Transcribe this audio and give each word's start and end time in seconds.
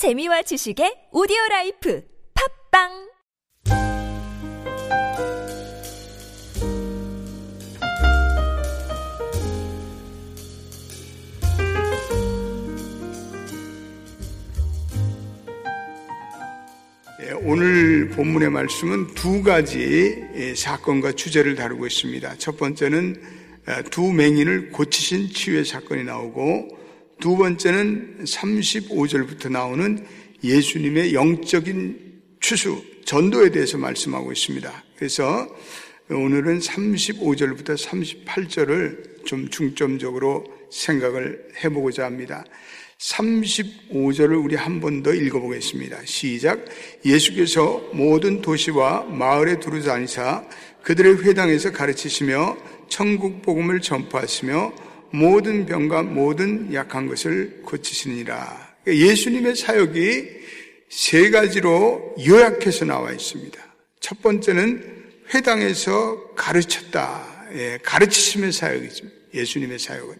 재미와 0.00 0.40
지식의 0.40 1.08
오디오 1.12 1.36
라이프 1.50 2.02
팟빵 2.72 2.88
예, 17.20 17.32
오늘 17.42 18.08
본문의 18.08 18.48
말씀은 18.48 19.08
두 19.08 19.42
가지 19.42 20.24
예, 20.34 20.54
사건과 20.54 21.12
주제를 21.12 21.56
다루고 21.56 21.86
있습니다. 21.86 22.36
첫 22.38 22.56
번째는 22.56 23.20
어, 23.68 23.82
두 23.90 24.10
맹인을 24.10 24.70
고치신 24.70 25.28
치유의 25.34 25.66
사건이 25.66 26.04
나오고 26.04 26.79
두 27.20 27.36
번째는 27.36 28.24
35절부터 28.24 29.50
나오는 29.50 30.04
예수님의 30.42 31.14
영적인 31.14 32.20
추수, 32.40 32.82
전도에 33.04 33.50
대해서 33.50 33.76
말씀하고 33.78 34.32
있습니다. 34.32 34.84
그래서 34.96 35.46
오늘은 36.08 36.58
35절부터 36.60 37.76
38절을 37.76 39.26
좀 39.26 39.48
중점적으로 39.50 40.44
생각을 40.70 41.48
해보고자 41.62 42.04
합니다. 42.06 42.44
35절을 42.98 44.42
우리 44.44 44.56
한 44.56 44.80
번 44.80 45.02
더 45.02 45.12
읽어보겠습니다. 45.14 45.98
시작. 46.04 46.64
예수께서 47.04 47.82
모든 47.92 48.40
도시와 48.42 49.04
마을에 49.04 49.58
두루 49.60 49.82
다니사 49.82 50.44
그들의 50.82 51.22
회당에서 51.22 51.70
가르치시며 51.72 52.56
천국 52.88 53.42
복음을 53.42 53.80
전파하시며 53.80 54.89
모든 55.12 55.66
병과 55.66 56.02
모든 56.02 56.72
약한 56.72 57.06
것을 57.06 57.62
고치시니라. 57.62 58.76
예수님의 58.86 59.56
사역이 59.56 60.28
세 60.88 61.30
가지로 61.30 62.14
요약해서 62.26 62.84
나와 62.84 63.12
있습니다. 63.12 63.58
첫 64.00 64.22
번째는 64.22 65.00
회당에서 65.32 66.34
가르쳤다. 66.34 67.46
예, 67.54 67.78
가르치심의 67.82 68.52
사역이죠. 68.52 69.06
예수님의 69.34 69.78
사역은. 69.78 70.16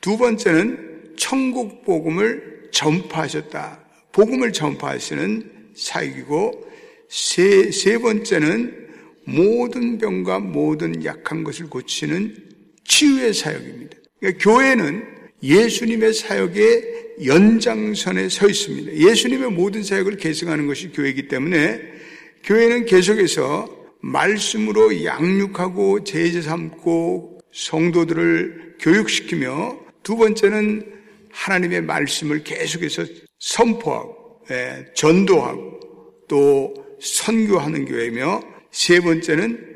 두 0.00 0.16
번째는 0.16 1.14
천국 1.16 1.84
복음을 1.84 2.68
전파하셨다. 2.72 3.84
복음을 4.12 4.52
전파하시는 4.52 5.72
사역이고 5.74 6.68
세, 7.08 7.70
세 7.70 7.98
번째는 7.98 8.88
모든 9.24 9.98
병과 9.98 10.40
모든 10.40 11.04
약한 11.04 11.44
것을 11.44 11.68
고치는 11.68 12.36
치유의 12.84 13.34
사역입니다. 13.34 13.97
그러니까 14.20 14.44
교회는 14.44 15.04
예수님의 15.42 16.12
사역의 16.14 16.98
연장선에 17.24 18.28
서 18.28 18.48
있습니다. 18.48 18.92
예수님의 18.92 19.50
모든 19.50 19.82
사역을 19.82 20.16
계승하는 20.16 20.66
것이 20.66 20.90
교회이기 20.90 21.28
때문에 21.28 21.80
교회는 22.44 22.86
계속해서 22.86 23.76
말씀으로 24.00 25.04
양육하고 25.04 26.04
제재 26.04 26.42
삼고 26.42 27.40
성도들을 27.52 28.76
교육시키며 28.80 29.78
두 30.02 30.16
번째는 30.16 30.98
하나님의 31.30 31.82
말씀을 31.82 32.44
계속해서 32.44 33.04
선포하고 33.38 34.42
예, 34.50 34.86
전도하고 34.94 35.80
또 36.26 36.74
선교하는 37.00 37.84
교회며 37.84 38.40
세 38.70 39.00
번째는 39.00 39.66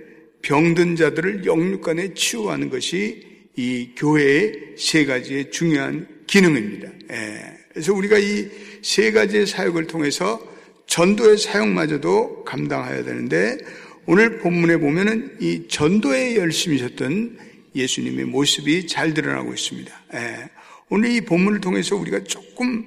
병든 0.43 0.97
자들을 0.97 1.45
영육간에 1.45 2.15
치유하는 2.15 2.71
것이 2.71 3.32
이 3.57 3.91
교회의 3.97 4.75
세 4.77 5.05
가지의 5.05 5.51
중요한 5.51 6.07
기능입니다. 6.27 6.89
예, 7.13 7.59
그래서 7.73 7.93
우리가 7.93 8.19
이 8.19 8.73
세 8.83 9.13
가지의 9.13 9.47
사역을 9.47 9.87
통해서 9.87 10.41
전도의 10.87 11.39
사역마저도 11.39 12.45
감당해야 12.45 13.05
되는데 13.05 13.59
오늘 14.07 14.41
본문에 14.41 14.79
보면은 14.79 15.37
이 15.41 15.69
전도에 15.69 16.37
열심히셨던 16.37 17.39
예수님의 17.75 18.27
모습이 18.27 18.89
잘 18.89 19.15
드러나고 19.15 19.55
있습니다. 19.55 20.03
예, 20.15 20.51
오늘 20.91 21.13
이 21.13 21.21
본문을 21.23 21.61
통해서 21.61 21.97
우리가 21.97 22.25
조금 22.25 22.85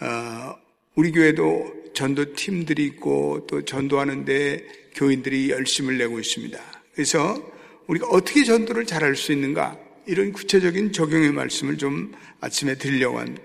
어, 0.00 0.54
우리 0.96 1.12
교회도 1.12 1.92
전도 1.94 2.34
팀들이 2.34 2.84
있고 2.86 3.46
또 3.48 3.64
전도하는데 3.64 4.66
교인들이 4.96 5.50
열심을 5.50 5.96
내고 5.98 6.18
있습니다. 6.18 6.58
그래서 6.92 7.40
우리가 7.86 8.08
어떻게 8.08 8.44
전도를 8.44 8.84
잘할 8.84 9.16
수 9.16 9.32
있는가 9.32 9.78
이런 10.08 10.32
구체적인 10.32 10.92
적용의 10.92 11.32
말씀을 11.32 11.76
좀 11.78 12.12
아침에 12.40 12.74
드리려고 12.76 13.18
합니다. 13.20 13.42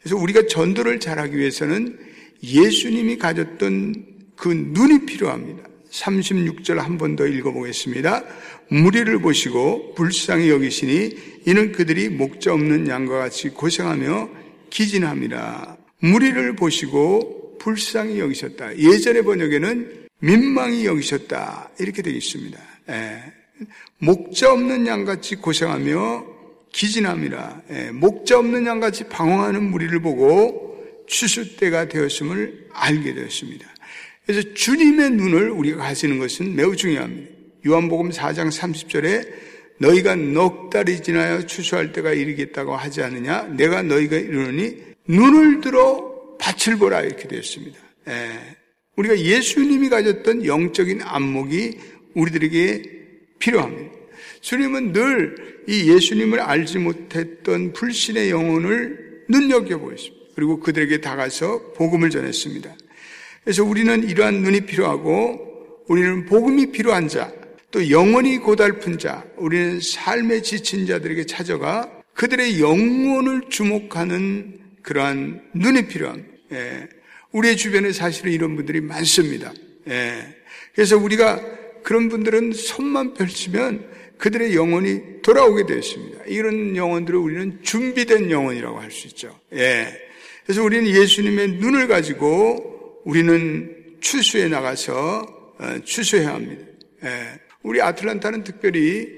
그래서 0.00 0.16
우리가 0.16 0.46
전도를 0.46 1.00
잘하기 1.00 1.36
위해서는 1.36 1.98
예수님이 2.42 3.18
가졌던 3.18 4.06
그 4.36 4.48
눈이 4.48 5.06
필요합니다. 5.06 5.62
36절 5.90 6.76
한 6.76 6.96
번 6.98 7.16
더 7.16 7.26
읽어보겠습니다. 7.26 8.24
무리를 8.68 9.18
보시고 9.20 9.94
불쌍히 9.94 10.48
여기시니 10.48 11.16
이는 11.46 11.72
그들이 11.72 12.08
목자 12.08 12.52
없는 12.54 12.88
양과 12.88 13.18
같이 13.18 13.50
고생하며 13.50 14.30
기진함이라. 14.70 15.76
무리를 16.00 16.56
보시고 16.56 17.58
불쌍히 17.58 18.18
여기셨다. 18.18 18.78
예전의 18.78 19.22
번역에는 19.24 20.06
민망히 20.20 20.86
여기셨다. 20.86 21.70
이렇게 21.78 22.00
되어 22.02 22.14
있습니다. 22.14 22.58
예. 22.90 23.41
목자 23.98 24.52
없는 24.52 24.86
양같이 24.86 25.36
고생하며 25.36 26.26
기진함이라. 26.72 27.62
예. 27.70 27.90
목자 27.90 28.38
없는 28.38 28.66
양같이 28.66 29.04
방황하는 29.04 29.62
무리를 29.62 30.00
보고 30.00 30.72
추수 31.06 31.56
때가 31.56 31.88
되었음을 31.88 32.68
알게 32.72 33.14
되었습니다. 33.14 33.66
그래서 34.26 34.54
주님의 34.54 35.10
눈을 35.10 35.50
우리가 35.50 35.82
가지는 35.82 36.18
것은 36.18 36.54
매우 36.54 36.74
중요합니다. 36.74 37.30
요한복음 37.66 38.10
4장 38.10 38.48
30절에 38.48 39.28
너희가 39.78 40.14
넉 40.14 40.70
달이 40.70 41.02
지나여 41.02 41.46
추수할 41.46 41.92
때가 41.92 42.12
이르겠다고 42.12 42.74
하지 42.74 43.02
않느냐? 43.02 43.44
내가 43.56 43.82
너희가 43.82 44.16
이르노니 44.16 44.76
눈을 45.08 45.60
들어 45.60 46.36
밭을 46.38 46.78
보라 46.78 47.02
이렇게 47.02 47.28
되었습니다. 47.28 47.78
예. 48.08 48.56
우리가 48.96 49.18
예수님이 49.18 49.88
가졌던 49.88 50.44
영적인 50.44 51.02
안목이 51.02 51.78
우리들에게 52.14 53.01
필요합니다. 53.42 53.92
주님은 54.40 54.92
늘 54.92 55.52
이 55.68 55.88
예수님을 55.92 56.40
알지 56.40 56.78
못했던 56.78 57.72
불신의 57.72 58.30
영혼을 58.30 59.24
눈여겨 59.28 59.78
보였습니다. 59.78 60.26
그리고 60.34 60.58
그들에게 60.58 61.00
다가서 61.00 61.72
복음을 61.74 62.10
전했습니다. 62.10 62.74
그래서 63.44 63.64
우리는 63.64 64.08
이러한 64.08 64.42
눈이 64.42 64.62
필요하고 64.62 65.84
우리는 65.88 66.26
복음이 66.26 66.72
필요한 66.72 67.08
자, 67.08 67.32
또 67.70 67.90
영원히 67.90 68.38
고달픈 68.38 68.98
자, 68.98 69.24
우리는 69.36 69.80
삶에 69.80 70.42
지친 70.42 70.86
자들에게 70.86 71.26
찾아가 71.26 71.90
그들의 72.14 72.60
영혼을 72.60 73.42
주목하는 73.48 74.60
그러한 74.82 75.42
눈이 75.54 75.86
필요합니다. 75.86 76.28
예. 76.52 76.88
우리의 77.32 77.56
주변에 77.56 77.92
사실은 77.92 78.32
이런 78.32 78.56
분들이 78.56 78.80
많습니다. 78.80 79.52
예. 79.88 80.34
그래서 80.74 80.98
우리가 80.98 81.40
그런 81.82 82.08
분들은 82.08 82.52
손만 82.52 83.14
펼치면 83.14 83.90
그들의 84.18 84.54
영혼이 84.54 85.22
돌아오게 85.22 85.66
되었습니다. 85.66 86.24
이런 86.26 86.76
영혼들을 86.76 87.18
우리는 87.18 87.58
준비된 87.62 88.30
영혼이라고 88.30 88.78
할 88.78 88.90
수 88.90 89.08
있죠. 89.08 89.36
예. 89.54 89.88
그래서 90.44 90.62
우리는 90.62 90.86
예수님의 90.86 91.52
눈을 91.54 91.88
가지고 91.88 93.00
우리는 93.04 93.96
추수에 94.00 94.48
나가서 94.48 95.54
어, 95.58 95.78
추수해야 95.84 96.34
합니다. 96.34 96.64
예. 97.04 97.40
우리 97.62 97.80
아틀란타는 97.80 98.44
특별히 98.44 99.08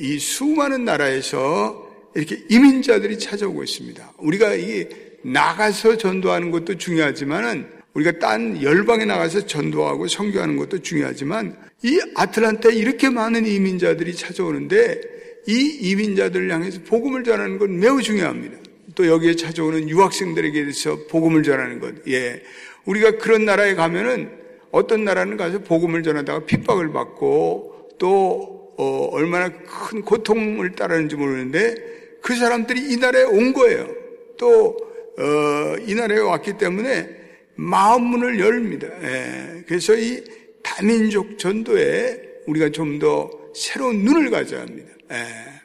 이 0.00 0.18
수많은 0.18 0.84
나라에서 0.86 2.10
이렇게 2.14 2.42
이민자들이 2.48 3.18
찾아오고 3.18 3.62
있습니다. 3.62 4.12
우리가 4.18 4.54
이 4.54 4.86
나가서 5.22 5.98
전도하는 5.98 6.50
것도 6.50 6.76
중요하지만은 6.78 7.79
우리가 7.94 8.18
딴 8.18 8.62
열방에 8.62 9.04
나가서 9.04 9.46
전도하고 9.46 10.06
선교하는 10.06 10.56
것도 10.56 10.80
중요하지만 10.80 11.56
이 11.82 12.00
아틀란타에 12.14 12.74
이렇게 12.74 13.10
많은 13.10 13.46
이민자들이 13.46 14.14
찾아오는데 14.14 15.00
이 15.46 15.78
이민자들을 15.82 16.50
향해서 16.50 16.80
복음을 16.86 17.24
전하는 17.24 17.58
건 17.58 17.78
매우 17.80 18.00
중요합니다. 18.02 18.58
또 18.94 19.06
여기에 19.06 19.36
찾아오는 19.36 19.88
유학생들에게 19.88 20.60
대해서 20.60 20.98
복음을 21.08 21.42
전하는 21.42 21.80
것. 21.80 21.94
예. 22.08 22.42
우리가 22.84 23.12
그런 23.18 23.44
나라에 23.44 23.74
가면은 23.74 24.30
어떤 24.70 25.04
나라는 25.04 25.36
가서 25.36 25.60
복음을 25.60 26.02
전하다가 26.02 26.44
핍박을 26.46 26.92
받고 26.92 27.96
또 27.98 28.72
어, 28.76 29.08
얼마나 29.12 29.50
큰 29.50 30.02
고통을 30.02 30.72
따르는지 30.72 31.16
모르는데 31.16 31.74
그 32.22 32.34
사람들이 32.34 32.92
이 32.92 32.96
나라에 32.96 33.24
온 33.24 33.52
거예요. 33.52 33.88
또이 34.36 35.92
어, 35.92 35.94
나라에 35.96 36.18
왔기 36.18 36.56
때문에 36.58 37.19
마음 37.60 38.04
문을 38.04 38.40
열립니다. 38.40 38.88
예. 39.02 39.64
그래서 39.66 39.94
이 39.94 40.24
다민족 40.62 41.38
전도에 41.38 42.18
우리가 42.46 42.70
좀 42.70 42.98
더 42.98 43.30
새로운 43.54 44.04
눈을 44.04 44.30
가져야 44.30 44.62
합니다. 44.62 44.88
예. 45.12 45.16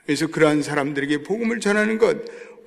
그래서 0.05 0.27
그러한 0.27 0.61
사람들에게 0.61 1.23
복음을 1.23 1.59
전하는 1.59 1.97
것 1.97 2.17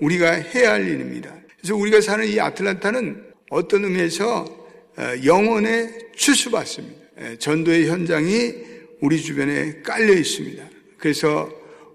우리가 0.00 0.32
해야 0.32 0.72
할 0.72 0.88
일입니다. 0.88 1.34
그래서 1.58 1.76
우리가 1.76 2.00
사는 2.00 2.26
이 2.26 2.40
아틀란타는 2.40 3.24
어떤 3.50 3.84
의미에서 3.84 4.44
어, 4.96 5.02
영혼의 5.24 6.08
추수받습니다. 6.16 6.98
예, 7.20 7.36
전도의 7.36 7.88
현장이 7.88 8.54
우리 9.00 9.20
주변에 9.20 9.82
깔려 9.82 10.12
있습니다. 10.12 10.64
그래서 10.96 11.50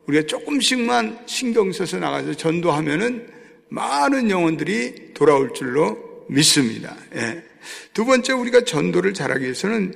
우리가 0.05 0.25
조금씩만 0.27 1.23
신경 1.25 1.71
써서 1.71 1.97
나가서 1.97 2.33
전도하면은 2.35 3.27
많은 3.69 4.29
영혼들이 4.29 5.13
돌아올 5.13 5.53
줄로 5.53 6.12
믿습니다. 6.29 6.95
예. 7.15 7.43
두 7.93 8.05
번째 8.05 8.33
우리가 8.33 8.63
전도를 8.63 9.13
잘하기 9.13 9.43
위해서는 9.43 9.93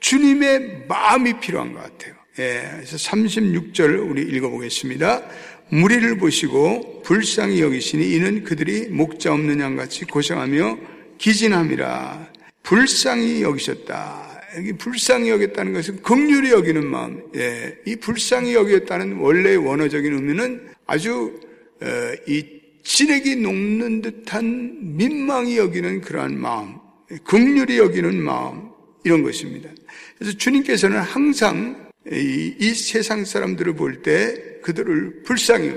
주님의 0.00 0.84
마음이 0.88 1.40
필요한 1.40 1.72
것 1.72 1.82
같아요. 1.82 2.14
예. 2.38 2.68
그래서 2.76 2.96
36절 2.96 4.10
우리 4.10 4.22
읽어보겠습니다. 4.22 5.28
무리를 5.70 6.16
보시고 6.18 7.02
불쌍히 7.02 7.60
여기시니 7.60 8.14
이는 8.14 8.44
그들이 8.44 8.88
목자 8.88 9.32
없는 9.32 9.60
양같이 9.60 10.04
고생하며 10.04 10.78
기진함이라. 11.18 12.32
불쌍히 12.62 13.42
여기셨다. 13.42 14.28
여기 14.56 14.72
불쌍히 14.72 15.28
여겼다는 15.30 15.72
것은 15.72 16.02
극률이 16.02 16.50
여기는 16.50 16.86
마음. 16.86 17.22
예, 17.36 17.76
이 17.86 17.96
불쌍히 17.96 18.54
여겼다는 18.54 19.18
원래 19.18 19.54
원어적인 19.54 20.14
의미는 20.14 20.68
아주 20.86 21.38
어, 21.80 21.86
이 22.26 22.57
찌레기 22.88 23.36
녹는 23.36 24.00
듯한 24.00 24.78
민망히 24.80 25.58
여기는 25.58 26.00
그러한 26.00 26.40
마음, 26.40 26.76
극률이 27.22 27.76
여기는 27.76 28.20
마음 28.22 28.70
이런 29.04 29.22
것입니다. 29.22 29.68
그래서 30.16 30.36
주님께서는 30.38 30.98
항상 30.98 31.90
이, 32.10 32.54
이 32.58 32.72
세상 32.72 33.26
사람들을 33.26 33.74
볼 33.74 34.02
때 34.02 34.34
그들을 34.62 35.22
불쌍히 35.22 35.74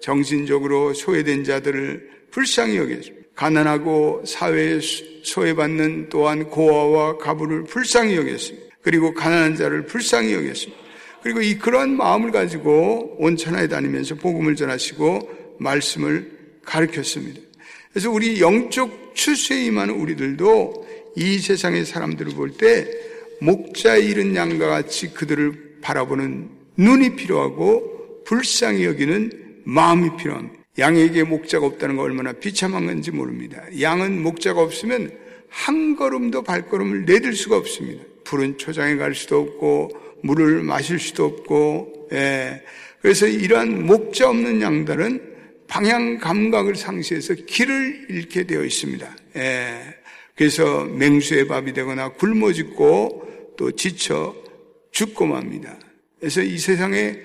정신적으로 0.00 0.94
소외된 0.94 1.44
자들을 1.44 2.10
불쌍히 2.32 2.76
여기죠. 2.76 3.14
가난하고 3.36 4.24
사회에 4.26 4.80
소외받는 5.22 6.08
또한 6.08 6.50
고아와 6.50 7.18
가부를 7.18 7.64
불쌍히 7.64 8.16
여겼습니다. 8.16 8.66
그리고 8.82 9.14
가난한 9.14 9.54
자를 9.54 9.86
불쌍히 9.86 10.34
여겼습니다. 10.34 10.82
그리고 11.22 11.40
이 11.40 11.56
그러한 11.56 11.96
마음을 11.96 12.32
가지고 12.32 13.16
온천하에 13.20 13.68
다니면서 13.68 14.16
복음을 14.16 14.56
전하시고 14.56 15.56
말씀을 15.60 16.37
가르쳤습니다. 16.68 17.40
그래서 17.90 18.10
우리 18.10 18.40
영적 18.40 19.12
추수에 19.14 19.64
임하는 19.64 19.94
우리들도 19.94 20.86
이 21.16 21.38
세상의 21.38 21.86
사람들을 21.86 22.34
볼 22.34 22.56
때 22.56 22.86
목자에 23.40 24.00
이른 24.00 24.34
양과 24.34 24.66
같이 24.66 25.14
그들을 25.14 25.78
바라보는 25.80 26.50
눈이 26.76 27.16
필요하고 27.16 28.24
불쌍히 28.24 28.84
여기는 28.84 29.62
마음이 29.64 30.16
필요합니다. 30.16 30.58
양에게 30.78 31.24
목자가 31.24 31.66
없다는 31.66 31.96
거 31.96 32.02
얼마나 32.02 32.32
비참한 32.32 32.86
건지 32.86 33.10
모릅니다. 33.10 33.62
양은 33.80 34.22
목자가 34.22 34.60
없으면 34.60 35.10
한 35.48 35.96
걸음도 35.96 36.42
발걸음을 36.42 37.04
내딜 37.04 37.34
수가 37.34 37.56
없습니다. 37.56 38.04
푸른 38.24 38.58
초장에 38.58 38.96
갈 38.96 39.14
수도 39.14 39.40
없고 39.40 39.90
물을 40.22 40.62
마실 40.62 40.98
수도 40.98 41.24
없고 41.24 42.08
예. 42.12 42.62
그래서 43.00 43.26
이러한 43.26 43.86
목자 43.86 44.28
없는 44.28 44.60
양들은 44.60 45.27
방향 45.78 46.18
감각을 46.18 46.74
상실해서 46.74 47.34
길을 47.34 48.06
잃게 48.08 48.42
되어 48.42 48.64
있습니다. 48.64 49.16
예. 49.36 49.94
그래서 50.34 50.84
맹수의 50.86 51.46
밥이 51.46 51.72
되거나 51.72 52.14
굶어 52.14 52.52
죽고 52.52 53.54
또 53.56 53.70
지쳐 53.70 54.34
죽고 54.90 55.26
맙니다. 55.26 55.78
그래서 56.18 56.42
이 56.42 56.58
세상에 56.58 57.20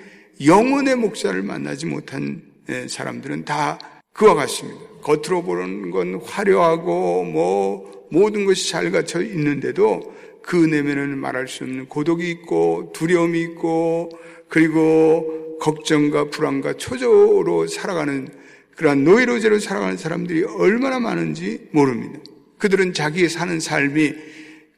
영혼의 0.45 0.97
목자를 0.97 1.41
만나지 1.41 1.88
못한 1.88 2.44
예, 2.69 2.88
사람들은 2.88 3.45
다 3.45 3.79
그와 4.13 4.35
같습니다. 4.35 4.79
겉으로 5.01 5.41
보는 5.41 5.89
건 5.89 6.21
화려하고 6.23 7.23
뭐 7.23 8.07
모든 8.11 8.45
것이 8.45 8.69
잘 8.69 8.91
갖춰 8.91 9.23
있는데도 9.23 10.13
그 10.44 10.57
내면에는 10.57 11.17
말할 11.17 11.47
수 11.47 11.63
없는 11.63 11.88
고독이 11.88 12.29
있고 12.29 12.91
두려움이 12.94 13.41
있고 13.41 14.11
그리고 14.47 15.52
걱정과 15.63 16.30
불안과 16.30 16.74
초조로 16.74 17.68
살아가는 17.68 18.27
그러한 18.75 19.06
노이로제로 19.06 19.60
살아가는 19.60 19.95
사람들이 19.95 20.44
얼마나 20.44 21.00
많은지 21.00 21.69
모릅니다. 21.71 22.19
그들은 22.57 22.94
자기의 22.94 23.30
사는 23.30 23.62
삶이 23.62 24.13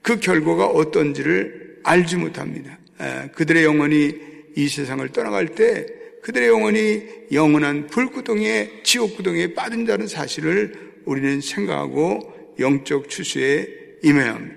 그 0.04 0.20
결과가 0.20 0.68
어떤지를 0.68 1.80
알지 1.84 2.18
못합니다. 2.18 2.78
예, 3.02 3.32
그들의 3.34 3.64
영혼이 3.64 4.14
이 4.56 4.68
세상을 4.68 5.08
떠나갈 5.10 5.56
때 5.56 5.88
그들의 6.22 6.50
영혼이 6.50 7.04
영원한 7.31 7.88
불구덩이에 7.88 8.84
지옥구덩이에 8.84 9.56
빠진 9.56 9.86
다는 9.86 10.08
사실을 10.08 11.02
우리는 11.06 11.42
생각하고 11.42 12.54
영적 12.60 13.10
추수에 13.10 13.68
임해야 14.04 14.36
합니다. 14.36 14.56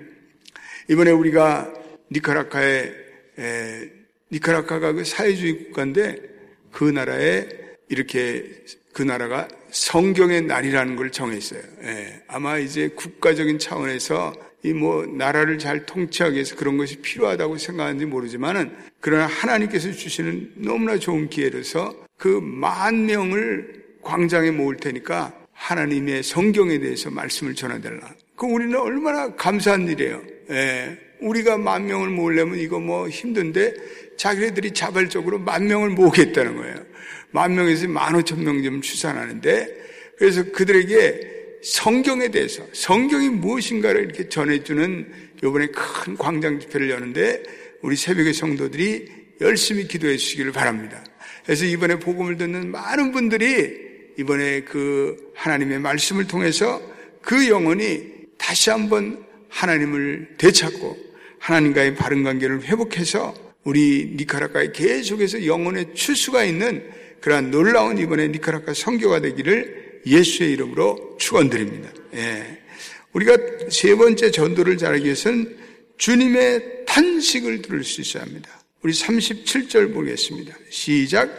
이번에 0.89 1.09
우리가 1.09 1.73
니카라카에 2.11 2.91
에, 3.39 3.98
니카라카가 4.31 4.93
그 4.93 5.03
사회주의 5.03 5.57
국가인데 5.57 6.17
그 6.71 6.83
나라에 6.83 7.47
이렇게 7.89 8.45
그 8.93 9.01
나라가 9.03 9.47
성경의 9.71 10.43
날이라는 10.43 10.95
걸 10.95 11.11
정했어요. 11.11 11.61
예, 11.83 12.21
아마 12.27 12.57
이제 12.57 12.89
국가적인 12.89 13.59
차원에서 13.59 14.33
이 14.63 14.73
뭐 14.73 15.05
나라를 15.05 15.57
잘 15.57 15.85
통치하기 15.85 16.35
위해서 16.35 16.55
그런 16.57 16.75
것이 16.77 16.97
필요하다고 16.97 17.57
생각하는지 17.57 18.05
모르지만은 18.05 18.75
그러나 18.99 19.25
하나님께서 19.25 19.91
주시는 19.93 20.51
너무나 20.57 20.97
좋은 20.97 21.29
기회로서 21.29 21.95
그 22.17 22.41
만 22.41 23.05
명을 23.05 23.85
광장에 24.01 24.51
모을 24.51 24.75
테니까 24.75 25.33
하나님의 25.53 26.23
성경에 26.23 26.77
대해서 26.79 27.09
말씀을 27.09 27.55
전해달라. 27.55 28.13
그 28.35 28.45
우리는 28.47 28.77
얼마나 28.77 29.33
감사한 29.33 29.87
일이에요. 29.87 30.21
예, 30.51 30.97
우리가 31.21 31.57
만 31.57 31.85
명을 31.85 32.09
모으려면 32.09 32.59
이거 32.59 32.79
뭐 32.79 33.07
힘든데 33.07 33.73
자기네들이 34.19 34.73
자발적으로 34.73 35.39
만 35.39 35.65
명을 35.67 35.89
모으겠다는 35.91 36.57
거예요. 36.57 36.75
만 37.31 37.55
명에서 37.55 37.87
만 37.87 38.13
오천 38.15 38.43
명 38.43 38.61
좀 38.61 38.81
추산하는데 38.81 39.67
그래서 40.17 40.43
그들에게 40.51 41.37
성경에 41.63 42.27
대해서 42.29 42.63
성경이 42.73 43.29
무엇인가를 43.29 44.03
이렇게 44.03 44.27
전해주는 44.27 45.11
이번에 45.37 45.67
큰 45.67 46.17
광장 46.17 46.59
집회를 46.59 46.89
여는데 46.89 47.43
우리 47.81 47.95
새벽의 47.95 48.33
성도들이 48.33 49.07
열심히 49.41 49.87
기도해 49.87 50.17
주시기를 50.17 50.51
바랍니다. 50.51 51.01
그래서 51.45 51.63
이번에 51.65 51.97
복음을 51.99 52.37
듣는 52.37 52.71
많은 52.71 53.11
분들이 53.13 53.87
이번에 54.17 54.61
그 54.61 55.31
하나님의 55.35 55.79
말씀을 55.79 56.27
통해서 56.27 56.81
그 57.21 57.47
영혼이 57.47 58.03
다시 58.37 58.69
한번 58.69 59.25
하나님을 59.47 60.35
되찾고 60.37 60.97
하나님과의 61.39 61.95
바른 61.95 62.23
관계를 62.23 62.63
회복해서 62.63 63.48
우리 63.63 64.13
니카라과에 64.17 64.71
계속해서 64.71 65.45
영혼의 65.45 65.93
추수가 65.93 66.43
있는 66.43 66.89
그러한 67.21 67.51
놀라운 67.51 67.97
이번에 67.97 68.29
니카라과 68.29 68.73
성교가 68.73 69.21
되기를 69.21 70.01
예수의 70.05 70.53
이름으로 70.53 71.17
축원드립니다. 71.19 71.89
예. 72.15 72.59
우리가 73.13 73.37
세 73.69 73.95
번째 73.95 74.31
전도를 74.31 74.77
잘하기 74.77 75.03
위해서는 75.03 75.57
주님의 75.97 76.85
탄식을 76.85 77.61
들을 77.61 77.83
수 77.83 78.01
있어야 78.01 78.23
합니다. 78.23 78.49
우리 78.81 78.93
37절 78.93 79.93
보겠습니다. 79.93 80.55
시작. 80.69 81.29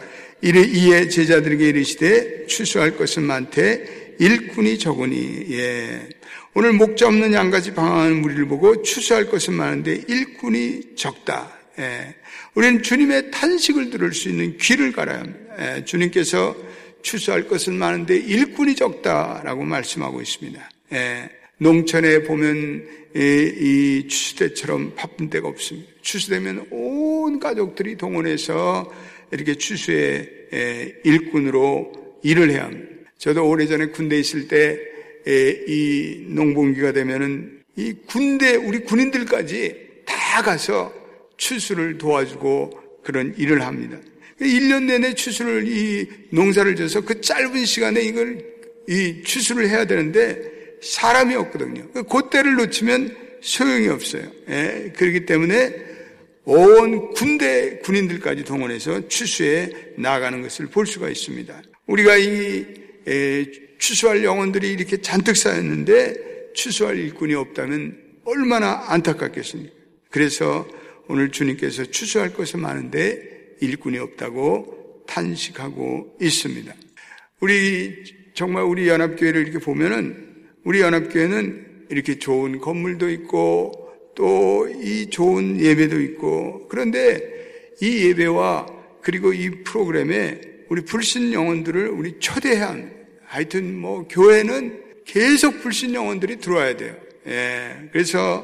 이래 0.41 0.61
이에 0.61 1.07
제자들에게 1.07 1.69
이르시되 1.69 2.45
추수할 2.47 2.97
것은 2.97 3.23
많되 3.23 4.15
일꾼이 4.19 4.77
적으니 4.77 5.45
예. 5.51 6.09
오늘 6.53 6.73
목자 6.73 7.07
없는 7.07 7.33
양같이 7.33 7.73
방황하는 7.73 8.21
무리를 8.21 8.47
보고 8.47 8.81
추수할 8.83 9.29
것은 9.29 9.53
많은데 9.53 10.03
일꾼이 10.07 10.95
적다. 10.95 11.60
예. 11.81 12.15
우리는 12.53 12.81
주님의 12.81 13.31
탄식을 13.31 13.89
들을 13.89 14.13
수 14.13 14.29
있는 14.29 14.57
귀를 14.57 14.91
갈아야 14.91 15.19
합니다. 15.19 15.39
예. 15.77 15.85
주님께서 15.85 16.55
추수할 17.01 17.47
것은 17.47 17.73
많은데 17.73 18.15
일꾼이 18.15 18.75
적다라고 18.75 19.63
말씀하고 19.63 20.21
있습니다. 20.21 20.69
예. 20.93 21.29
농촌에 21.57 22.23
보면 22.23 22.87
이, 23.13 24.05
추수 24.07 24.37
때처럼 24.37 24.93
바쁜 24.95 25.29
때가 25.29 25.47
없습니다. 25.47 25.91
추수 26.01 26.29
되면 26.29 26.65
온 26.71 27.39
가족들이 27.39 27.97
동원해서 27.97 28.91
이렇게 29.31 29.55
추수의 29.55 30.29
일꾼으로 31.03 32.19
일을 32.23 32.51
해야 32.51 32.65
합니다. 32.65 32.91
저도 33.17 33.47
오래전에 33.47 33.87
군대 33.87 34.17
있을 34.17 34.47
때 34.47 34.91
이 35.27 36.25
농번기가 36.27 36.93
되면은 36.93 37.61
이 37.75 37.93
군대 38.07 38.55
우리 38.55 38.79
군인들까지 38.79 39.75
다 40.05 40.41
가서 40.41 40.93
추수를 41.41 41.97
도와주고 41.97 42.69
그런 43.03 43.33
일을 43.35 43.65
합니다. 43.65 43.97
1년 44.39 44.83
내내 44.83 45.15
추수를 45.15 45.67
이 45.67 46.07
농사를 46.29 46.75
져서 46.75 47.01
그 47.01 47.19
짧은 47.19 47.65
시간에 47.65 48.01
이걸 48.01 48.43
이 48.87 49.21
추수를 49.23 49.67
해야 49.67 49.85
되는데 49.85 50.39
사람이 50.81 51.35
없거든요. 51.35 51.91
그때를 52.03 52.55
놓치면 52.55 53.17
소용이 53.41 53.87
없어요. 53.87 54.23
예, 54.49 54.93
그렇기 54.95 55.25
때문에 55.25 55.73
온 56.43 57.11
군대 57.13 57.79
군인들까지 57.79 58.43
동원해서 58.43 59.07
추수에 59.07 59.69
나가는 59.97 60.41
것을 60.41 60.67
볼 60.67 60.85
수가 60.85 61.09
있습니다. 61.09 61.61
우리가 61.87 62.17
이 62.17 62.65
에, 63.07 63.45
추수할 63.79 64.23
영혼들이 64.23 64.71
이렇게 64.71 64.97
잔뜩 64.97 65.35
쌓였는데 65.35 66.53
추수할 66.53 66.97
일꾼이 66.97 67.33
없다면 67.33 67.97
얼마나 68.25 68.85
안타깝겠습니까? 68.87 69.73
그래서 70.09 70.67
오늘 71.11 71.29
주님께서 71.29 71.83
추수할 71.85 72.33
것은 72.33 72.61
많은데 72.61 73.21
일꾼이 73.59 73.97
없다고 73.97 75.03
탄식하고 75.07 76.17
있습니다. 76.21 76.73
우리 77.41 78.03
정말 78.33 78.63
우리 78.63 78.87
연합교회를 78.87 79.41
이렇게 79.41 79.59
보면은 79.59 80.47
우리 80.63 80.79
연합교회는 80.79 81.87
이렇게 81.89 82.17
좋은 82.17 82.59
건물도 82.59 83.09
있고 83.09 83.73
또 84.15 84.51
이 84.81 85.09
좋은 85.09 85.59
예배도 85.59 85.99
있고 86.01 86.67
그런데 86.67 87.21
이 87.81 88.07
예배와 88.07 88.65
그리고 89.01 89.33
이 89.33 89.63
프로그램에 89.63 90.41
우리 90.69 90.83
불신 90.83 91.33
영혼들을 91.33 91.89
우리 91.89 92.19
초대해야. 92.19 92.77
하여튼 93.25 93.77
뭐 93.77 94.07
교회는 94.07 94.81
계속 95.05 95.61
불신 95.61 95.93
영혼들이 95.93 96.37
들어와야 96.37 96.77
돼요. 96.77 96.95
예. 97.27 97.89
그래서 97.91 98.43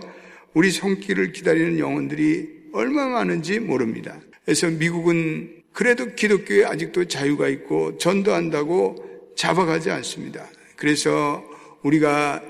우리 0.54 0.72
손길을 0.72 1.32
기다리는 1.32 1.80
영혼들이 1.80 2.57
얼마나 2.78 3.08
많은지 3.10 3.60
모릅니다. 3.60 4.20
그래서 4.46 4.70
미국은 4.70 5.64
그래도 5.74 6.14
기독교에 6.14 6.64
아직도 6.64 7.06
자유가 7.06 7.48
있고 7.50 7.98
전도한다고 7.98 9.34
잡아가지 9.36 9.90
않습니다. 9.90 10.48
그래서 10.76 11.44
우리가 11.82 12.44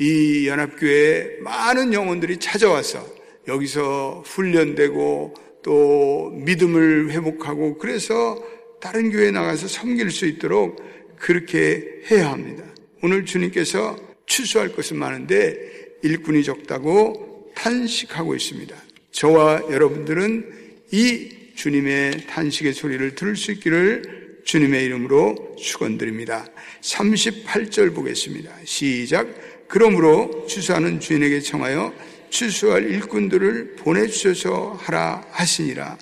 이 0.00 0.48
연합교회에 0.48 1.40
많은 1.42 1.92
영혼들이 1.92 2.38
찾아와서 2.38 3.06
여기서 3.46 4.22
훈련되고 4.24 5.34
또 5.62 6.30
믿음을 6.34 7.10
회복하고 7.10 7.76
그래서 7.76 8.42
다른 8.80 9.10
교회에 9.10 9.32
나가서 9.32 9.68
섬길 9.68 10.10
수 10.10 10.24
있도록 10.24 10.82
그렇게 11.18 12.00
해야 12.10 12.32
합니다. 12.32 12.64
오늘 13.02 13.26
주님께서 13.26 13.96
추수할 14.24 14.72
것은 14.72 14.96
많은데 14.96 15.58
일꾼이 16.02 16.42
적다고 16.42 17.52
탄식하고 17.54 18.34
있습니다. 18.34 18.83
저와 19.14 19.62
여러분들은 19.70 20.52
이 20.90 21.30
주님의 21.54 22.26
탄식의 22.26 22.72
소리를 22.72 23.14
들을 23.14 23.36
수 23.36 23.52
있기를 23.52 24.40
주님의 24.44 24.84
이름으로 24.86 25.54
축원드립니다. 25.56 26.44
38절 26.82 27.94
보겠습니다. 27.94 28.50
시작. 28.64 29.28
그러므로 29.68 30.46
추수하는 30.48 30.98
주인에게 30.98 31.40
청하여 31.40 31.94
추수할 32.28 32.90
일꾼들을 32.90 33.76
보내주셔서 33.76 34.80
하라 34.82 35.24
하시니라. 35.30 35.96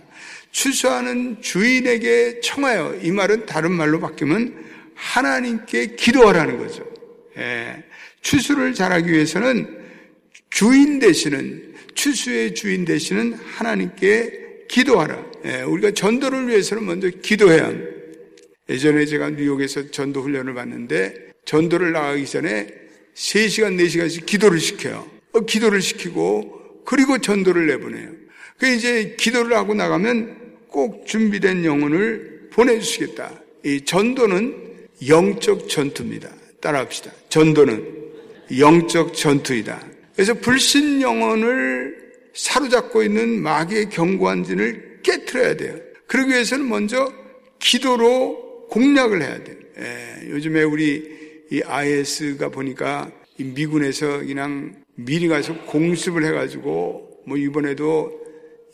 추수하는 0.51 1.43
주인에게 1.43 2.41
청하여 2.41 2.99
이 3.03 3.11
말은 3.11 3.45
다른 3.45 3.73
말로 3.73 4.01
바뀌면 4.01 4.65
하나님께 4.95 5.97
기도하라는 5.97 6.57
거죠. 6.57 6.83
예. 7.37 7.85
추수를 8.23 8.73
잘하기 8.73 9.13
위해서는 9.13 9.83
주인 10.49 10.99
되시는 10.99 11.72
추수의 11.95 12.55
주인 12.55 12.85
되시는 12.85 13.35
하나님께 13.35 14.67
기도하라. 14.69 15.33
예. 15.45 15.63
우리가 15.63 15.91
전도를 15.91 16.49
위해서는 16.49 16.85
먼저 16.85 17.09
기도해야 17.09 17.67
합니다. 17.67 17.93
예전에 18.69 19.05
제가 19.05 19.31
뉴욕에서 19.31 19.91
전도 19.91 20.23
훈련을 20.23 20.55
받는데 20.55 21.33
전도를 21.45 21.93
나가기 21.93 22.27
전에 22.27 22.69
3시간, 23.15 23.77
4시간씩 23.77 24.25
기도를 24.25 24.61
시켜요. 24.61 25.07
어, 25.33 25.41
기도를 25.41 25.83
시키고 25.83 26.83
그리고 26.85 27.19
전도를 27.19 27.67
내보내요. 27.67 28.11
그 28.59 28.69
이제 28.69 29.15
기도를 29.19 29.57
하고 29.57 29.75
나가면 29.75 30.37
꼭 30.69 31.07
준비된 31.07 31.65
영혼을 31.65 32.49
보내주시겠다. 32.53 33.33
이 33.65 33.85
전도는 33.85 34.89
영적 35.07 35.69
전투입니다. 35.69 36.31
따라합시다. 36.61 37.11
전도는 37.29 38.03
영적 38.59 39.15
전투이다. 39.15 39.92
그래서 40.15 40.35
불신 40.35 41.01
영혼을 41.01 42.13
사로잡고 42.35 43.03
있는 43.03 43.43
마귀의 43.43 43.91
경고한 43.91 44.45
진을 44.45 45.01
깨트려야 45.03 45.57
돼요. 45.57 45.77
그러기 46.07 46.31
위해서는 46.33 46.69
먼저 46.69 47.13
기도로 47.59 48.69
공략을 48.71 49.23
해야 49.23 49.43
돼요. 49.43 49.57
예, 49.79 50.31
요즘에 50.31 50.63
우리 50.63 51.45
이 51.51 51.63
IS가 51.63 52.49
보니까 52.49 53.11
미군에서 53.39 54.19
그냥 54.19 54.77
미리 54.95 55.29
가서 55.29 55.55
공습을 55.65 56.25
해가지고 56.25 57.23
뭐 57.27 57.37
이번에도 57.37 58.21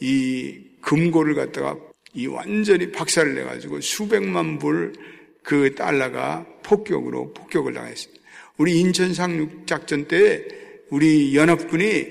이 0.00 0.61
금고를 0.80 1.35
갖다가 1.35 1.76
이 2.14 2.26
완전히 2.26 2.90
박살을 2.92 3.35
내가지고 3.35 3.80
수백만 3.80 4.59
불 4.59 4.92
그 5.49 5.75
달러가 5.75 6.45
폭격으로 6.62 7.33
폭격을 7.33 7.73
당했습니다. 7.73 8.23
우리 8.59 8.80
인천 8.80 9.14
상륙 9.14 9.66
작전 9.66 10.07
때 10.07 10.47
우리 10.90 11.37
연합군이 11.37 12.09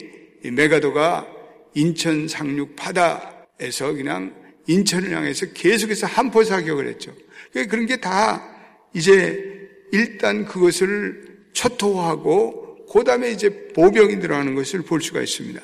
메가도가 0.51 1.27
인천 1.73 2.27
상륙 2.27 2.75
바다에서 2.75 3.93
그냥 3.93 4.35
인천을 4.67 5.11
향해서 5.11 5.47
계속해서 5.53 6.07
한포 6.07 6.43
사격을 6.43 6.87
했죠. 6.87 7.13
그런 7.53 7.85
게 7.85 7.97
다 7.97 8.55
이제 8.93 9.43
일단 9.91 10.45
그것을 10.45 11.37
초토화하고 11.53 12.85
그 12.91 13.03
다음에 13.03 13.31
이제 13.31 13.67
보병이 13.73 14.19
들어가는 14.19 14.55
것을 14.55 14.81
볼 14.81 15.01
수가 15.01 15.21
있습니다. 15.21 15.61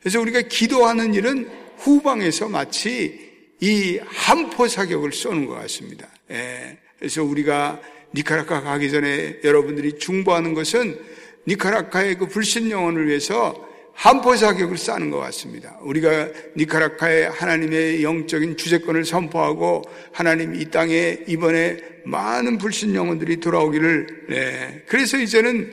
그래서 0.00 0.20
우리가 0.20 0.42
기도하는 0.42 1.14
일은 1.14 1.48
후방에서 1.78 2.48
마치 2.48 3.26
이 3.60 3.98
한포 4.04 4.68
사격을 4.68 5.12
쏘는 5.12 5.46
것 5.46 5.54
같습니다. 5.54 6.08
예. 6.30 6.78
그래서 6.98 7.22
우리가 7.24 7.80
니카라카 8.14 8.62
가기 8.62 8.90
전에 8.90 9.40
여러분들이 9.44 9.98
중보하는 9.98 10.54
것은 10.54 10.98
니카라카의 11.46 12.18
그 12.18 12.26
불신 12.26 12.70
영혼을 12.70 13.06
위해서 13.06 13.66
한포 13.92 14.36
사격을 14.36 14.76
쌓는 14.76 15.10
것 15.10 15.18
같습니다. 15.20 15.78
우리가 15.80 16.28
니카라카의 16.56 17.30
하나님의 17.30 18.02
영적인 18.02 18.58
주재권을 18.58 19.06
선포하고 19.06 19.82
하나님 20.12 20.54
이 20.54 20.70
땅에 20.70 21.18
이번에 21.26 21.78
많은 22.04 22.58
불신 22.58 22.94
영혼들이 22.94 23.38
돌아오기를 23.38 24.26
네. 24.28 24.82
그래서 24.86 25.16
이제는 25.18 25.72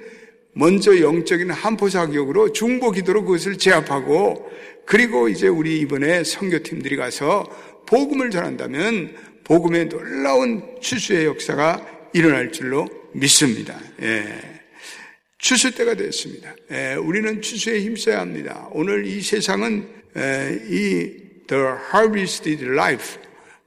먼저 0.53 0.98
영적인 1.00 1.51
한포 1.51 1.89
사격으로 1.89 2.53
중보 2.53 2.92
기도로 2.92 3.25
그것을 3.25 3.58
제압하고 3.58 4.50
그리고 4.86 5.27
이제 5.27 5.48
우리 5.48 5.80
이번에 5.80 6.24
선교팀들이 6.24 6.96
가서 6.96 7.44
복음을 7.86 8.30
전한다면 8.30 9.15
복음의 9.44 9.89
놀라운 9.89 10.63
추수의 10.80 11.25
역사가 11.25 11.86
일어날 12.13 12.51
줄로 12.51 12.88
믿습니다. 13.12 13.77
예. 14.01 14.53
추수 15.43 15.75
때가 15.75 15.93
됐습니다. 15.95 16.55
예, 16.71 16.93
우리는 16.93 17.41
추수에 17.41 17.81
힘써야 17.81 18.21
합니다. 18.21 18.69
오늘 18.71 19.05
이 19.05 19.21
세상은 19.21 19.85
예, 20.15 20.57
이 20.69 21.12
The 21.47 21.63
Harvested 21.93 22.63
Life 22.63 23.17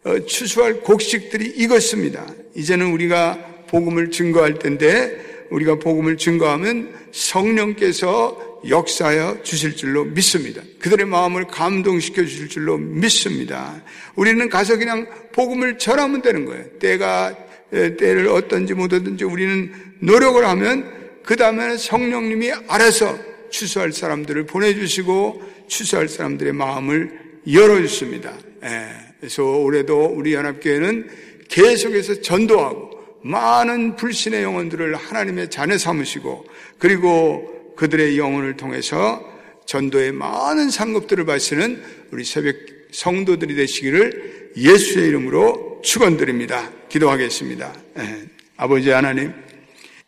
어, 0.04 0.18
추수할 0.20 0.80
곡식들이 0.80 1.44
익었습니다. 1.54 2.26
이제는 2.54 2.92
우리가 2.92 3.64
복음을 3.68 4.10
증거할 4.10 4.58
텐데 4.58 5.46
우리가 5.50 5.78
복음을 5.78 6.16
증거하면 6.16 6.94
성령께서 7.12 8.62
역사하여 8.66 9.42
주실 9.42 9.76
줄로 9.76 10.04
믿습니다. 10.04 10.62
그들의 10.78 11.04
마음을 11.04 11.46
감동시켜 11.46 12.24
주실 12.24 12.48
줄로 12.48 12.78
믿습니다. 12.78 13.82
우리는 14.14 14.48
가서 14.48 14.78
그냥 14.78 15.06
복음을 15.32 15.76
전하면 15.76 16.22
되는 16.22 16.46
거예요. 16.46 16.64
때가 16.78 17.36
때를 17.70 18.28
어떤지 18.28 18.72
못하든지 18.72 19.24
우리는 19.24 19.74
노력을 20.00 20.42
하면 20.42 21.05
그 21.26 21.34
다음에는 21.34 21.76
성령님이 21.76 22.52
알아서 22.68 23.18
추수할 23.50 23.92
사람들을 23.92 24.46
보내주시고 24.46 25.42
추수할 25.66 26.08
사람들의 26.08 26.52
마음을 26.52 27.40
열어주십니다. 27.50 28.32
예. 28.62 28.86
그래서 29.18 29.42
올해도 29.42 30.04
우리 30.04 30.34
연합교회는 30.34 31.08
계속해서 31.48 32.22
전도하고 32.22 32.90
많은 33.24 33.96
불신의 33.96 34.44
영혼들을 34.44 34.94
하나님의 34.94 35.50
자녀 35.50 35.76
삼으시고 35.76 36.46
그리고 36.78 37.74
그들의 37.76 38.18
영혼을 38.18 38.56
통해서 38.56 39.20
전도의 39.66 40.12
많은 40.12 40.70
상급들을 40.70 41.26
바치는 41.26 41.82
우리 42.12 42.24
새벽 42.24 42.54
성도들이 42.92 43.56
되시기를 43.56 44.52
예수의 44.56 45.08
이름으로 45.08 45.80
축원드립니다. 45.82 46.70
기도하겠습니다. 46.88 47.74
예. 47.98 48.26
아버지 48.56 48.90
하나님, 48.90 49.32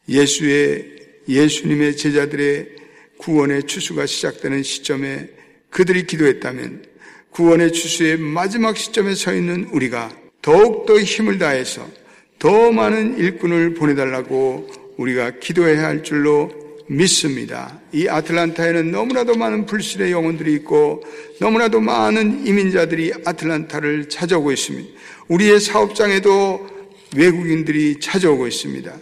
예수의 0.08 0.97
예수님의 1.28 1.96
제자들의 1.96 2.68
구원의 3.18 3.64
추수가 3.64 4.06
시작되는 4.06 4.62
시점에 4.62 5.28
그들이 5.70 6.06
기도했다면 6.06 6.84
구원의 7.30 7.72
추수의 7.72 8.16
마지막 8.16 8.76
시점에 8.76 9.14
서 9.14 9.34
있는 9.34 9.64
우리가 9.72 10.10
더욱더 10.40 10.98
힘을 10.98 11.38
다해서 11.38 11.86
더 12.38 12.72
많은 12.72 13.18
일꾼을 13.18 13.74
보내달라고 13.74 14.70
우리가 14.96 15.38
기도해야 15.38 15.84
할 15.84 16.02
줄로 16.02 16.50
믿습니다. 16.88 17.80
이 17.92 18.08
아틀란타에는 18.08 18.90
너무나도 18.90 19.34
많은 19.34 19.66
불신의 19.66 20.10
영혼들이 20.10 20.54
있고 20.54 21.02
너무나도 21.40 21.80
많은 21.80 22.46
이민자들이 22.46 23.12
아틀란타를 23.24 24.08
찾아오고 24.08 24.52
있습니다. 24.52 24.88
우리의 25.28 25.60
사업장에도 25.60 26.77
외국인들이 27.16 28.00
찾아오고 28.00 28.46
있습니다. 28.46 28.92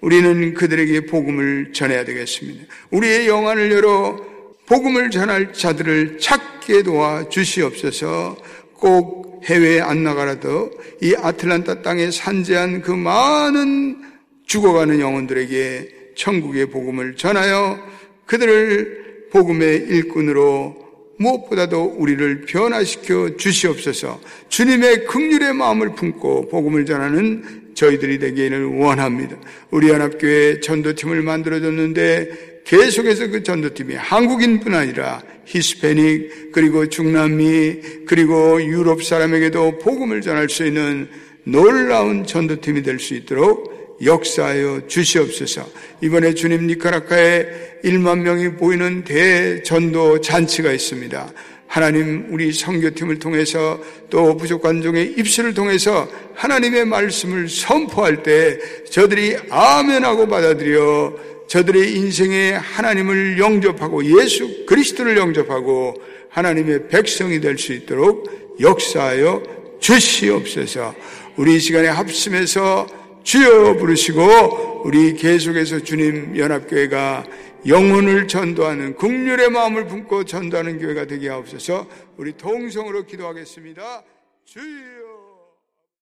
우리는 0.00 0.54
그들에게 0.54 1.06
복음을 1.06 1.72
전해야 1.72 2.04
되겠습니다. 2.04 2.64
우리의 2.90 3.28
영안을 3.28 3.72
열어 3.72 4.24
복음을 4.66 5.10
전할 5.10 5.52
자들을 5.52 6.18
찾게 6.18 6.82
도와 6.82 7.28
주시옵소서 7.28 8.36
꼭 8.74 9.40
해외에 9.44 9.80
안 9.80 10.02
나가라도 10.02 10.70
이 11.00 11.14
아틀란타 11.16 11.82
땅에 11.82 12.10
산재한 12.10 12.82
그 12.82 12.90
많은 12.90 14.02
죽어가는 14.46 15.00
영혼들에게 15.00 15.96
천국의 16.16 16.66
복음을 16.66 17.16
전하여 17.16 17.78
그들을 18.26 19.28
복음의 19.30 19.76
일꾼으로 19.88 20.85
무엇보다도 21.18 21.96
우리를 21.98 22.42
변화시켜 22.42 23.36
주시옵소서 23.36 24.20
주님의 24.48 25.06
극률의 25.06 25.54
마음을 25.54 25.94
품고 25.94 26.48
복음을 26.48 26.84
전하는 26.84 27.66
저희들이 27.74 28.18
되기를 28.18 28.64
원합니다. 28.78 29.36
우리 29.70 29.88
연합교회 29.88 30.60
전도팀을 30.60 31.22
만들어줬는데 31.22 32.62
계속해서 32.64 33.28
그 33.28 33.42
전도팀이 33.42 33.94
한국인뿐 33.94 34.74
아니라 34.74 35.22
히스패닉 35.44 36.52
그리고 36.52 36.88
중남미 36.88 38.04
그리고 38.06 38.60
유럽 38.62 39.04
사람에게도 39.04 39.78
복음을 39.78 40.20
전할 40.20 40.48
수 40.48 40.66
있는 40.66 41.08
놀라운 41.44 42.26
전도팀이 42.26 42.82
될 42.82 42.98
수 42.98 43.14
있도록 43.14 43.75
역사하여 44.04 44.82
주시옵소서. 44.86 45.66
이번에 46.02 46.34
주님 46.34 46.66
니카라카에 46.66 47.80
1만 47.84 48.18
명이 48.20 48.56
보이는 48.56 49.04
대전도 49.04 50.20
잔치가 50.20 50.72
있습니다. 50.72 51.32
하나님 51.66 52.28
우리 52.30 52.52
성교팀을 52.52 53.18
통해서 53.18 53.80
또 54.08 54.36
부족관종의 54.36 55.14
입술을 55.18 55.52
통해서 55.52 56.08
하나님의 56.34 56.84
말씀을 56.86 57.48
선포할 57.48 58.22
때 58.22 58.58
저들이 58.90 59.36
아멘하고 59.50 60.28
받아들여 60.28 61.16
저들의 61.48 61.94
인생에 61.94 62.52
하나님을 62.52 63.38
영접하고 63.38 64.04
예수 64.20 64.66
그리스도를 64.66 65.16
영접하고 65.16 65.94
하나님의 66.28 66.88
백성이 66.88 67.40
될 67.40 67.56
수 67.56 67.72
있도록 67.72 68.56
역사하여 68.60 69.42
주시옵소서. 69.80 70.94
우리 71.36 71.58
시간에 71.58 71.88
합심해서 71.88 72.86
주여 73.26 73.74
부르시고 73.78 74.82
우리 74.84 75.14
계속해서 75.14 75.80
주님 75.80 76.38
연합교회가 76.38 77.24
영혼을 77.66 78.28
전도하는 78.28 78.94
국률의 78.94 79.50
마음을 79.50 79.88
품고 79.88 80.22
전도하는 80.26 80.78
교회가 80.78 81.06
되게 81.06 81.28
하옵소서. 81.28 81.88
우리 82.18 82.34
동성으로 82.34 83.04
기도하겠습니다. 83.04 84.04
주여 84.44 84.95